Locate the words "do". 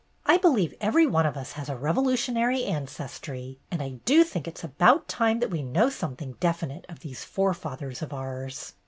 4.03-4.23